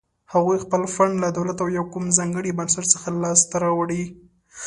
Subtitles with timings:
[0.33, 4.03] هغوی خپل فنډ له دولت او یا کوم ځانګړي بنسټ څخه لاس ته راوړي.